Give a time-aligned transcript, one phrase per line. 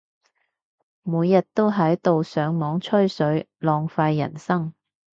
[1.03, 4.73] 每日都喺度上網吹水，浪費人生